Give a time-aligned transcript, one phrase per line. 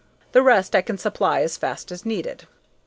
[0.31, 2.45] The rest I can supply as fast as needed."